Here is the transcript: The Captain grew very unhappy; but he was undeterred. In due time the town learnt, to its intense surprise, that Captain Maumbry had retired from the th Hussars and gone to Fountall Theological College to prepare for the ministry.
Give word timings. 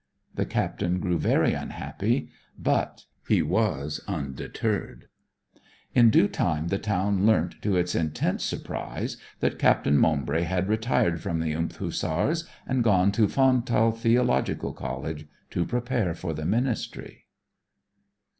The 0.33 0.47
Captain 0.47 0.99
grew 0.99 1.19
very 1.19 1.53
unhappy; 1.53 2.29
but 2.57 3.05
he 3.27 3.43
was 3.43 4.01
undeterred. 4.07 5.07
In 5.93 6.09
due 6.09 6.27
time 6.27 6.69
the 6.69 6.79
town 6.79 7.23
learnt, 7.27 7.61
to 7.61 7.75
its 7.77 7.93
intense 7.93 8.43
surprise, 8.43 9.17
that 9.41 9.59
Captain 9.59 9.99
Maumbry 9.99 10.45
had 10.45 10.67
retired 10.67 11.21
from 11.21 11.39
the 11.39 11.53
th 11.53 11.75
Hussars 11.77 12.49
and 12.65 12.83
gone 12.83 13.11
to 13.11 13.27
Fountall 13.27 13.91
Theological 13.95 14.73
College 14.73 15.27
to 15.51 15.65
prepare 15.65 16.15
for 16.15 16.33
the 16.33 16.45
ministry. 16.45 17.25